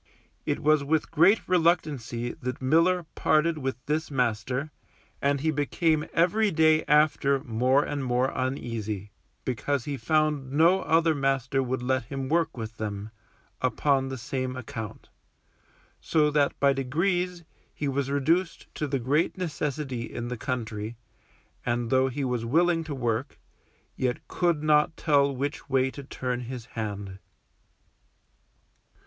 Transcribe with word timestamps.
It 0.47 0.61
was 0.61 0.83
with 0.83 1.11
great 1.11 1.47
reluctancy 1.47 2.31
that 2.41 2.59
Miller 2.59 3.05
parted 3.13 3.59
with 3.59 3.75
this 3.85 4.09
master, 4.09 4.71
and 5.21 5.41
he 5.41 5.51
became 5.51 6.07
every 6.11 6.49
day 6.49 6.83
after 6.85 7.43
more 7.43 7.83
and 7.83 8.03
more 8.03 8.31
uneasy, 8.33 9.11
because 9.45 9.85
he 9.85 9.97
found 9.97 10.51
no 10.53 10.81
other 10.81 11.13
master 11.13 11.61
would 11.61 11.83
let 11.83 12.05
him 12.05 12.29
work 12.29 12.57
with 12.57 12.77
them, 12.77 13.11
upon 13.61 14.07
the 14.09 14.17
same 14.17 14.55
account; 14.55 15.09
so 15.99 16.31
that 16.31 16.59
by 16.59 16.73
degrees 16.73 17.43
he 17.71 17.87
was 17.87 18.09
reduced 18.09 18.73
to 18.73 18.87
the 18.87 18.97
great 18.97 19.37
necessity 19.37 20.11
in 20.11 20.29
the 20.29 20.35
country, 20.37 20.97
and 21.63 21.91
though 21.91 22.07
he 22.07 22.23
was 22.25 22.43
willing 22.43 22.83
to 22.85 22.95
work, 22.95 23.37
yet 23.95 24.27
could 24.27 24.63
not 24.63 24.97
tell 24.97 25.31
which 25.35 25.69
way 25.69 25.91
to 25.91 26.03
turn 26.03 26.39
his 26.39 26.65
hand. 26.73 27.19